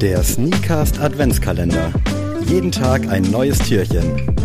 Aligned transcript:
Der 0.00 0.22
Sneakcast 0.22 1.00
Adventskalender. 1.00 1.92
Jeden 2.46 2.70
Tag 2.70 3.08
ein 3.08 3.22
neues 3.32 3.58
Türchen. 3.58 4.36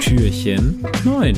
Türchen 0.00 0.82
9. 1.04 1.36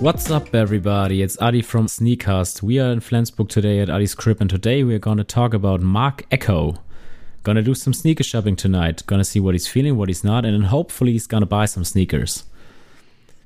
What's 0.00 0.28
up, 0.28 0.52
everybody? 0.52 1.22
It's 1.22 1.38
Adi 1.38 1.62
from 1.62 1.86
Sneakcast. 1.86 2.60
We 2.60 2.80
are 2.80 2.92
in 2.92 3.00
Flensburg 3.00 3.48
today 3.48 3.80
at 3.80 3.88
Adi's 3.88 4.16
Crib, 4.16 4.40
and 4.40 4.50
today 4.50 4.82
we're 4.82 4.98
gonna 4.98 5.22
talk 5.22 5.54
about 5.54 5.80
Mark 5.80 6.24
Echo. 6.32 6.74
Gonna 7.44 7.62
do 7.62 7.72
some 7.72 7.94
sneaker 7.94 8.24
shopping 8.24 8.56
tonight. 8.56 9.06
Gonna 9.06 9.22
see 9.22 9.38
what 9.38 9.54
he's 9.54 9.68
feeling, 9.68 9.96
what 9.96 10.08
he's 10.08 10.24
not, 10.24 10.44
and 10.44 10.54
then 10.54 10.70
hopefully 10.72 11.12
he's 11.12 11.28
gonna 11.28 11.46
buy 11.46 11.66
some 11.66 11.84
sneakers. 11.84 12.44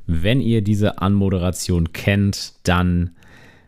Wenn 0.07 0.41
ihr 0.41 0.63
diese 0.63 1.03
Anmoderation 1.03 1.93
kennt, 1.93 2.55
dann 2.63 3.11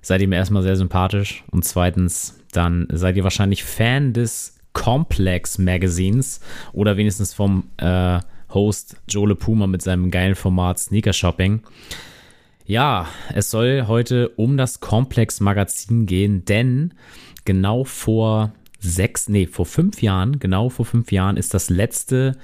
seid 0.00 0.22
ihr 0.22 0.28
mir 0.28 0.36
erstmal 0.36 0.62
sehr 0.62 0.76
sympathisch 0.76 1.44
und 1.50 1.66
zweitens, 1.66 2.40
dann 2.52 2.88
seid 2.90 3.16
ihr 3.18 3.24
wahrscheinlich 3.24 3.64
Fan 3.64 4.14
des 4.14 4.57
Complex 4.78 5.58
Magazines 5.58 6.40
oder 6.72 6.96
wenigstens 6.96 7.34
vom 7.34 7.64
äh, 7.78 8.20
Host 8.50 8.96
Joe 9.08 9.34
Puma 9.34 9.66
mit 9.66 9.82
seinem 9.82 10.12
geilen 10.12 10.36
Format 10.36 10.78
Sneaker 10.78 11.12
Shopping. 11.12 11.62
Ja, 12.64 13.08
es 13.34 13.50
soll 13.50 13.86
heute 13.88 14.28
um 14.36 14.56
das 14.56 14.78
Complex 14.78 15.40
Magazin 15.40 16.06
gehen, 16.06 16.44
denn 16.44 16.94
genau 17.44 17.82
vor 17.82 18.52
sechs, 18.78 19.28
nee, 19.28 19.46
vor 19.48 19.66
fünf 19.66 20.00
Jahren, 20.00 20.38
genau 20.38 20.68
vor 20.68 20.86
fünf 20.86 21.10
Jahren 21.10 21.36
ist 21.36 21.54
das 21.54 21.70
letzte 21.70 22.36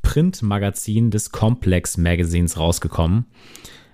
Printmagazin 0.00 1.10
des 1.10 1.30
Complex 1.30 1.98
Magazins 1.98 2.58
rausgekommen. 2.58 3.26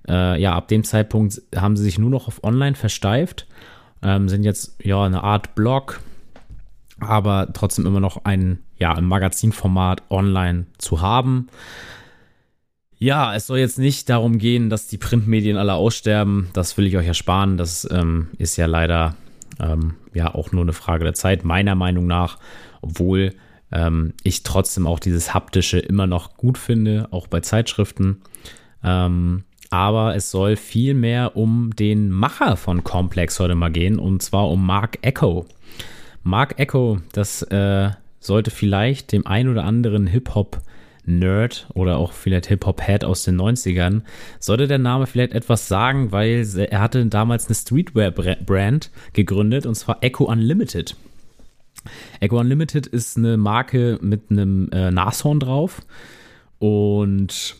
Äh, 0.08 0.40
ja, 0.40 0.54
ab 0.54 0.68
dem 0.68 0.84
Zeitpunkt 0.84 1.42
haben 1.56 1.76
sie 1.76 1.82
sich 1.82 1.98
nur 1.98 2.10
noch 2.10 2.28
auf 2.28 2.44
Online 2.44 2.76
versteift, 2.76 3.48
ähm, 4.02 4.28
sind 4.28 4.44
jetzt 4.44 4.76
ja 4.84 5.02
eine 5.02 5.24
Art 5.24 5.56
Blog, 5.56 6.00
aber 7.00 7.48
trotzdem 7.52 7.86
immer 7.86 8.00
noch 8.00 8.24
ein, 8.24 8.58
ja, 8.78 8.96
im 8.96 9.06
Magazinformat 9.06 10.02
online 10.10 10.66
zu 10.78 11.00
haben. 11.00 11.48
Ja, 12.98 13.34
es 13.34 13.46
soll 13.46 13.58
jetzt 13.58 13.78
nicht 13.78 14.08
darum 14.08 14.38
gehen, 14.38 14.70
dass 14.70 14.88
die 14.88 14.98
Printmedien 14.98 15.56
alle 15.56 15.74
aussterben. 15.74 16.48
Das 16.52 16.76
will 16.76 16.86
ich 16.86 16.96
euch 16.96 17.06
ersparen. 17.06 17.56
Das 17.56 17.88
ähm, 17.90 18.28
ist 18.38 18.56
ja 18.56 18.66
leider 18.66 19.14
ähm, 19.60 19.94
ja 20.14 20.34
auch 20.34 20.50
nur 20.50 20.62
eine 20.62 20.72
Frage 20.72 21.04
der 21.04 21.14
Zeit, 21.14 21.44
meiner 21.44 21.76
Meinung 21.76 22.08
nach. 22.08 22.38
Obwohl 22.80 23.34
ähm, 23.70 24.14
ich 24.24 24.42
trotzdem 24.42 24.86
auch 24.86 24.98
dieses 24.98 25.32
haptische 25.32 25.78
immer 25.78 26.08
noch 26.08 26.36
gut 26.36 26.58
finde, 26.58 27.08
auch 27.12 27.28
bei 27.28 27.40
Zeitschriften. 27.40 28.22
Ähm, 28.82 29.44
aber 29.70 30.16
es 30.16 30.30
soll 30.30 30.56
viel 30.56 30.94
mehr 30.94 31.36
um 31.36 31.70
den 31.76 32.10
Macher 32.10 32.56
von 32.56 32.84
Complex 32.84 33.38
heute 33.38 33.54
mal 33.54 33.70
gehen, 33.70 33.98
und 33.98 34.22
zwar 34.22 34.48
um 34.48 34.64
Mark 34.64 34.98
Echo. 35.02 35.46
Mark 36.28 36.58
Echo, 36.60 36.98
das 37.12 37.40
äh, 37.40 37.88
sollte 38.20 38.50
vielleicht 38.50 39.12
dem 39.12 39.26
ein 39.26 39.48
oder 39.48 39.64
anderen 39.64 40.06
Hip-Hop 40.06 40.60
Nerd 41.06 41.66
oder 41.72 41.96
auch 41.96 42.12
vielleicht 42.12 42.48
Hip-Hop-Head 42.48 43.02
aus 43.02 43.22
den 43.22 43.40
90ern, 43.40 44.02
sollte 44.38 44.68
der 44.68 44.76
Name 44.76 45.06
vielleicht 45.06 45.32
etwas 45.32 45.68
sagen, 45.68 46.12
weil 46.12 46.46
er 46.58 46.80
hatte 46.80 47.06
damals 47.06 47.46
eine 47.46 47.54
Streetwear-Brand 47.54 48.90
gegründet 49.14 49.64
und 49.64 49.74
zwar 49.74 50.02
Echo 50.02 50.24
Unlimited. 50.24 50.96
Echo 52.20 52.38
Unlimited 52.38 52.86
ist 52.86 53.16
eine 53.16 53.38
Marke 53.38 53.98
mit 54.02 54.30
einem 54.30 54.68
äh, 54.70 54.90
Nashorn 54.90 55.40
drauf 55.40 55.80
und 56.58 57.56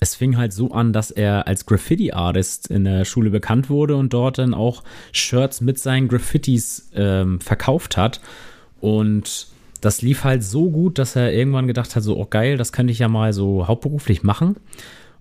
es 0.00 0.14
fing 0.14 0.36
halt 0.36 0.52
so 0.52 0.72
an, 0.72 0.92
dass 0.92 1.10
er 1.10 1.46
als 1.46 1.66
Graffiti-Artist 1.66 2.68
in 2.68 2.84
der 2.84 3.04
Schule 3.04 3.30
bekannt 3.30 3.70
wurde 3.70 3.96
und 3.96 4.12
dort 4.12 4.38
dann 4.38 4.54
auch 4.54 4.82
Shirts 5.12 5.60
mit 5.60 5.78
seinen 5.78 6.08
Graffitis 6.08 6.90
ähm, 6.94 7.40
verkauft 7.40 7.96
hat. 7.96 8.20
Und 8.80 9.48
das 9.80 10.02
lief 10.02 10.24
halt 10.24 10.42
so 10.42 10.70
gut, 10.70 10.98
dass 10.98 11.16
er 11.16 11.32
irgendwann 11.32 11.66
gedacht 11.66 11.94
hat, 11.94 12.02
so, 12.02 12.16
oh 12.16 12.26
geil, 12.26 12.56
das 12.56 12.72
könnte 12.72 12.92
ich 12.92 12.98
ja 12.98 13.08
mal 13.08 13.32
so 13.32 13.66
hauptberuflich 13.66 14.22
machen. 14.22 14.56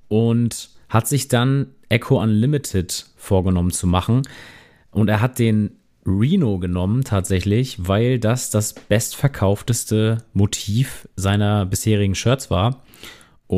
Und 0.08 0.70
hat 0.90 1.08
sich 1.08 1.28
dann 1.28 1.68
Echo 1.90 2.22
Unlimited 2.22 3.08
vorgenommen 3.16 3.72
zu 3.72 3.88
machen. 3.88 4.22
Und 4.92 5.10
er 5.10 5.22
hat 5.22 5.40
den 5.40 5.72
Reno 6.06 6.60
genommen 6.60 7.04
tatsächlich, 7.04 7.88
weil 7.88 8.20
das 8.20 8.50
das 8.50 8.74
bestverkaufteste 8.74 10.20
Motiv 10.34 11.08
seiner 11.16 11.66
bisherigen 11.66 12.16
Shirts 12.16 12.50
war. 12.50 12.84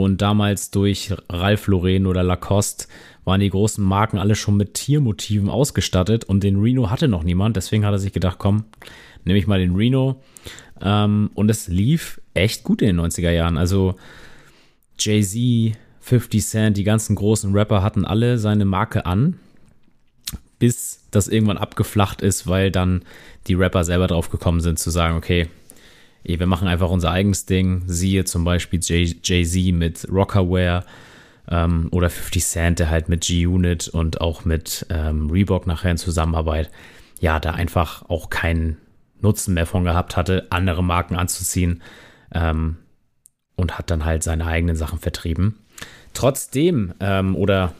Und 0.03 0.21
damals 0.21 0.71
durch 0.71 1.13
Ralph 1.29 1.67
Lauren 1.67 2.05
oder 2.05 2.23
Lacoste 2.23 2.87
waren 3.23 3.39
die 3.39 3.49
großen 3.49 3.83
Marken 3.83 4.17
alle 4.17 4.35
schon 4.35 4.57
mit 4.57 4.73
Tiermotiven 4.73 5.49
ausgestattet 5.49 6.23
und 6.23 6.43
den 6.43 6.61
Reno 6.61 6.89
hatte 6.89 7.07
noch 7.07 7.23
niemand. 7.23 7.55
Deswegen 7.55 7.85
hat 7.85 7.93
er 7.93 7.99
sich 7.99 8.13
gedacht, 8.13 8.37
komm, 8.37 8.65
nehme 9.23 9.39
ich 9.39 9.47
mal 9.47 9.59
den 9.59 9.75
Reno. 9.75 10.21
Ähm, 10.81 11.31
und 11.33 11.49
es 11.49 11.67
lief 11.67 12.21
echt 12.33 12.63
gut 12.63 12.81
in 12.81 12.95
den 12.95 12.99
90er 12.99 13.31
Jahren. 13.31 13.57
Also 13.57 13.95
Jay-Z, 14.99 15.77
50 16.01 16.45
Cent, 16.45 16.77
die 16.77 16.83
ganzen 16.83 17.15
großen 17.15 17.53
Rapper 17.53 17.81
hatten 17.81 18.05
alle 18.05 18.37
seine 18.37 18.65
Marke 18.65 19.05
an, 19.05 19.39
bis 20.59 21.01
das 21.11 21.27
irgendwann 21.27 21.57
abgeflacht 21.57 22.21
ist, 22.21 22.47
weil 22.47 22.71
dann 22.71 23.03
die 23.47 23.55
Rapper 23.55 23.83
selber 23.83 24.07
drauf 24.07 24.29
gekommen 24.29 24.61
sind 24.61 24.77
zu 24.77 24.91
sagen, 24.91 25.17
okay, 25.17 25.47
wir 26.27 26.47
machen 26.47 26.67
einfach 26.67 26.89
unser 26.89 27.11
eigenes 27.11 27.45
Ding. 27.45 27.83
Siehe 27.87 28.25
zum 28.25 28.43
Beispiel 28.43 28.79
Jay-Z 28.81 29.73
mit 29.73 30.07
Rockerware 30.11 30.83
ähm, 31.49 31.89
oder 31.91 32.09
50 32.09 32.43
Cent, 32.43 32.79
der 32.79 32.89
halt 32.89 33.09
mit 33.09 33.21
G-Unit 33.21 33.87
und 33.87 34.21
auch 34.21 34.45
mit 34.45 34.85
ähm, 34.89 35.29
Reebok 35.29 35.67
nachher 35.67 35.91
in 35.91 35.97
Zusammenarbeit, 35.97 36.71
ja, 37.19 37.39
da 37.39 37.51
einfach 37.51 38.09
auch 38.09 38.29
keinen 38.29 38.77
Nutzen 39.21 39.53
mehr 39.53 39.65
von 39.65 39.83
gehabt 39.83 40.17
hatte, 40.17 40.47
andere 40.49 40.83
Marken 40.83 41.15
anzuziehen 41.15 41.81
ähm, 42.33 42.77
und 43.55 43.77
hat 43.77 43.89
dann 43.89 44.05
halt 44.05 44.23
seine 44.23 44.45
eigenen 44.45 44.75
Sachen 44.75 44.99
vertrieben. 44.99 45.59
Trotzdem, 46.13 46.93
ähm, 46.99 47.35
oder 47.35 47.73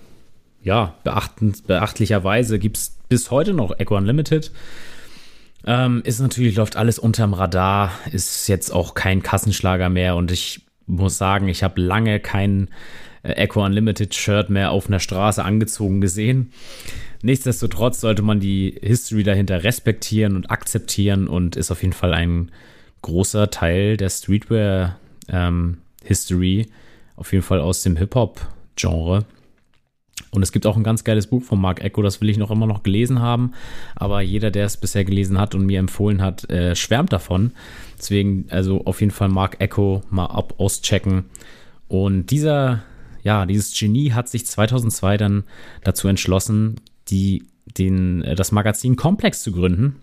ja, 0.62 0.96
beachtend, 1.04 1.68
beachtlicherweise 1.68 2.60
gibt 2.60 2.78
es 2.78 2.98
bis 3.08 3.32
heute 3.32 3.54
noch 3.54 3.78
Echo 3.80 3.96
Unlimited. 3.98 4.52
Ähm, 5.66 6.02
ist 6.06 6.20
natürlich, 6.20 6.56
läuft 6.56 6.76
alles 6.76 7.00
unterm 7.00 7.34
Radar, 7.34 7.92
ist 8.12 8.48
jetzt 8.48 8.72
auch 8.72 8.94
kein 8.94 9.24
Kassenschlager 9.24 9.90
mehr 9.90 10.16
und 10.16 10.32
ich 10.32 10.62
muss 10.86 11.18
sagen, 11.18 11.48
ich 11.48 11.64
habe 11.64 11.82
lange 11.82 12.20
kein 12.20 12.70
äh, 13.24 13.32
Echo 13.32 13.66
Unlimited 13.66 14.14
Shirt 14.14 14.52
mehr 14.52 14.72
auf 14.72 14.88
einer 14.88 15.00
Straße 15.00 15.44
angezogen 15.44 16.02
gesehen. 16.02 16.52
Nichtsdestotrotz 17.24 18.02
sollte 18.02 18.22
man 18.22 18.40
die 18.40 18.78
History 18.82 19.24
dahinter 19.24 19.64
respektieren 19.64 20.36
und 20.36 20.52
akzeptieren 20.52 21.28
und 21.28 21.56
ist 21.56 21.72
auf 21.72 21.82
jeden 21.82 21.94
Fall 21.94 22.14
ein 22.14 22.52
großer 23.02 23.50
Teil 23.50 23.98
der 23.98 24.10
Streetwear 24.10 25.00
ähm, 25.28 25.80
History, 26.04 26.68
auf 27.16 27.32
jeden 27.34 27.44
Fall 27.44 27.62
aus 27.62 27.82
dem 27.82 27.98
Hip-Hop-Genre. 27.98 29.26
Und 30.36 30.44
es 30.44 30.52
gibt 30.52 30.66
auch 30.66 30.78
ein 30.78 30.84
ganz 30.84 31.04
geiles 31.04 31.28
Buch 31.28 31.44
von 31.44 31.60
Mark 31.60 31.84
Echo, 31.84 32.02
das 32.02 32.22
will 32.22 32.30
ich 32.30 32.38
noch 32.38 32.52
immer 32.52 32.68
noch 32.68 32.84
gelesen 32.84 33.20
haben. 33.20 33.52
Aber 33.96 34.22
jeder, 34.22 34.52
der 34.52 34.66
es 34.66 34.78
bisher 34.78 35.06
gelesen 35.06 35.40
hat 35.40 35.56
und 35.56 35.66
mir 35.66 35.80
empfohlen 35.80 36.22
hat, 36.22 36.50
äh, 36.50 36.76
schwärmt 36.76 37.14
davon. 37.14 37.52
Deswegen, 37.98 38.46
also 38.50 38.86
auf 38.86 39.02
jeden 39.02 39.12
Fall 39.12 39.30
Mark 39.30 39.62
Echo 39.62 40.04
mal 40.10 40.28
ab 40.28 40.56
auschecken. 40.58 41.26
Und 41.88 42.28
dieser, 42.32 42.84
ja, 43.24 43.46
dieses 43.46 43.78
Genie 43.78 44.12
hat 44.12 44.28
sich 44.28 44.46
2002 44.46 45.18
dann 45.18 45.44
dazu 45.84 46.08
entschlossen, 46.08 46.82
die, 47.08 47.44
den, 47.78 48.24
äh, 48.24 48.36
das 48.36 48.52
Magazin 48.52 48.96
Komplex 48.96 49.44
zu 49.44 49.52
gründen. 49.52 49.96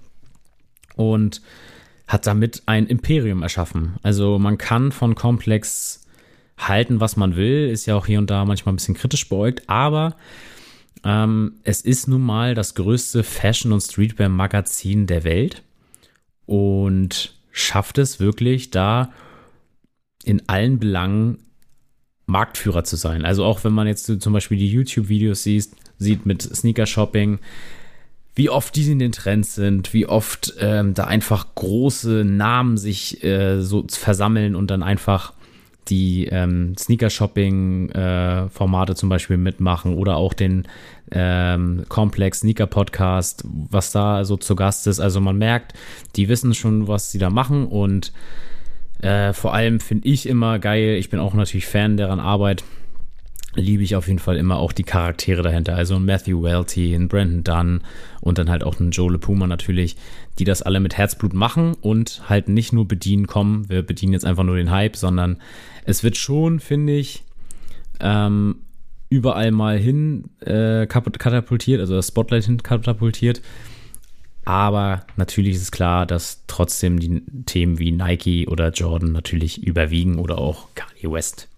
Und 0.94 1.41
hat 2.12 2.26
damit 2.26 2.62
ein 2.66 2.87
Imperium 2.87 3.42
erschaffen. 3.42 3.94
Also 4.03 4.38
man 4.38 4.59
kann 4.59 4.92
von 4.92 5.15
Komplex 5.15 6.01
halten, 6.68 7.00
was 7.00 7.16
man 7.16 7.36
will, 7.36 7.68
ist 7.68 7.86
ja 7.86 7.96
auch 7.96 8.06
hier 8.06 8.18
und 8.18 8.30
da 8.30 8.44
manchmal 8.44 8.72
ein 8.72 8.76
bisschen 8.76 8.94
kritisch 8.94 9.28
beäugt, 9.28 9.68
aber 9.68 10.16
ähm, 11.04 11.54
es 11.64 11.80
ist 11.80 12.08
nun 12.08 12.22
mal 12.22 12.54
das 12.54 12.74
größte 12.74 13.24
Fashion- 13.24 13.72
und 13.72 13.80
Streetwear-Magazin 13.80 15.06
der 15.06 15.24
Welt 15.24 15.62
und 16.47 17.34
schafft 17.50 17.98
es 17.98 18.20
wirklich 18.20 18.70
da 18.70 19.12
in 20.24 20.48
allen 20.48 20.78
Belangen 20.78 21.38
Marktführer 22.26 22.84
zu 22.84 22.97
sein. 22.97 23.24
Also 23.24 23.44
auch 23.44 23.65
wenn 23.65 23.72
man 23.72 23.86
jetzt 23.86 24.06
zum 24.20 24.32
Beispiel 24.32 24.58
die 24.58 24.70
YouTube-Videos 24.70 25.42
sieht, 25.42 25.70
sieht 25.98 26.24
mit 26.24 26.42
Sneaker-Shopping, 26.42 27.41
wie 28.34 28.48
oft 28.48 28.74
die 28.76 28.91
in 28.91 28.98
den 28.98 29.12
Trends 29.12 29.54
sind, 29.54 29.92
wie 29.92 30.06
oft 30.06 30.54
ähm, 30.58 30.94
da 30.94 31.04
einfach 31.04 31.54
große 31.54 32.24
Namen 32.24 32.78
sich 32.78 33.22
äh, 33.22 33.60
so 33.60 33.84
versammeln 33.88 34.54
und 34.54 34.70
dann 34.70 34.82
einfach 34.82 35.34
die 35.88 36.26
ähm, 36.26 36.76
Sneaker-Shopping-Formate 36.78 38.92
äh, 38.92 38.96
zum 38.96 39.08
Beispiel 39.08 39.36
mitmachen 39.36 39.94
oder 39.94 40.16
auch 40.16 40.34
den 40.34 40.68
ähm, 41.10 41.84
Complex 41.88 42.40
Sneaker 42.40 42.66
Podcast, 42.66 43.44
was 43.44 43.92
da 43.92 44.24
so 44.24 44.36
zu 44.36 44.56
Gast 44.56 44.86
ist. 44.86 45.00
Also 45.00 45.20
man 45.20 45.38
merkt, 45.38 45.74
die 46.16 46.28
wissen 46.28 46.54
schon, 46.54 46.88
was 46.88 47.10
sie 47.10 47.18
da 47.18 47.30
machen 47.30 47.66
und 47.66 48.12
äh, 49.00 49.32
vor 49.32 49.54
allem 49.54 49.80
finde 49.80 50.06
ich 50.08 50.28
immer 50.28 50.58
geil, 50.58 50.96
ich 50.98 51.08
bin 51.10 51.20
auch 51.20 51.34
natürlich 51.34 51.66
Fan 51.66 51.96
deren 51.96 52.20
Arbeit, 52.20 52.64
liebe 53.54 53.83
ich 53.83 53.97
auf 53.97 54.09
jeden 54.09 54.19
Fall 54.19 54.37
immer 54.37 54.57
auch 54.57 54.72
die 54.72 54.84
Charaktere 54.84 55.43
dahinter. 55.43 55.75
Also 55.75 55.97
ein 55.97 56.04
Matthew 56.04 56.43
Welty, 56.43 56.95
ein 56.95 57.09
Brandon 57.09 57.45
Dunn 57.45 57.81
und 58.21 58.39
dann 58.39 58.49
halt 58.49 58.65
auch 58.65 58.81
ein 58.81 58.91
Joe 58.91 59.13
LePuma 59.13 59.47
natürlich, 59.47 59.97
die 60.39 60.45
das 60.45 60.63
alle 60.63 60.81
mit 60.81 60.97
Herzblut 60.97 61.34
machen 61.34 61.75
und 61.81 62.22
halt 62.28 62.49
nicht 62.49 62.72
nur 62.72 62.89
bedienen 62.89 63.27
kommen. 63.27 63.69
Wir 63.69 63.83
bedienen 63.83 64.13
jetzt 64.13 64.25
einfach 64.25 64.45
nur 64.45 64.57
den 64.57 64.71
Hype, 64.71 64.97
sondern 64.97 65.39
es 65.84 66.03
wird 66.03 66.16
schon, 66.16 66.60
finde 66.60 66.95
ich, 66.95 67.25
ähm, 68.01 68.57
überall 69.10 69.51
mal 69.51 69.78
hin 69.78 70.25
äh, 70.41 70.87
katapultiert, 70.87 71.81
also 71.81 71.95
das 71.95 72.09
Spotlight 72.09 72.45
hin 72.45 72.63
katapultiert. 72.63 73.43
Aber 74.45 75.04
natürlich 75.16 75.57
ist 75.57 75.63
es 75.63 75.71
klar, 75.71 76.07
dass 76.07 76.43
trotzdem 76.47 76.99
die 76.99 77.22
Themen 77.47 77.78
wie 77.78 77.93
Nike 77.93 78.49
oder 78.49 78.71
Jordan 78.71 79.13
natürlich 79.13 79.63
überwiegen 79.63 80.19
oder 80.19 80.39
auch 80.39 80.69
Kanye 80.75 81.13
West. 81.13 81.49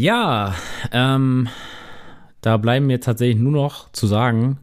Ja, 0.00 0.54
ähm, 0.92 1.48
da 2.40 2.56
bleiben 2.56 2.86
mir 2.86 3.00
tatsächlich 3.00 3.36
nur 3.36 3.50
noch 3.50 3.90
zu 3.90 4.06
sagen, 4.06 4.58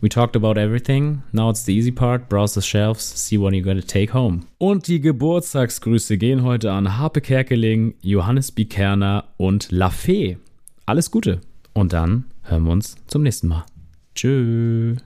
we 0.00 0.08
talked 0.08 0.34
about 0.34 0.58
everything. 0.58 1.22
Now 1.30 1.50
it's 1.50 1.66
the 1.66 1.76
easy 1.76 1.92
part. 1.92 2.30
Browse 2.30 2.58
the 2.58 2.66
shelves, 2.66 3.12
see 3.14 3.38
what 3.38 3.52
you're 3.52 3.60
gonna 3.60 3.82
take 3.82 4.14
home. 4.14 4.44
Und 4.56 4.86
die 4.86 5.02
Geburtstagsgrüße 5.02 6.16
gehen 6.16 6.42
heute 6.42 6.72
an 6.72 6.96
Harpe 6.96 7.20
Kerkeling, 7.20 7.96
Johannes 8.00 8.50
B. 8.50 8.64
Kerner 8.64 9.24
und 9.36 9.70
Lafay. 9.70 10.38
Alles 10.86 11.10
Gute. 11.10 11.42
Und 11.74 11.92
dann 11.92 12.24
hören 12.44 12.64
wir 12.64 12.72
uns 12.72 12.96
zum 13.08 13.24
nächsten 13.24 13.48
Mal. 13.48 13.66
Tschüss. 14.14 15.04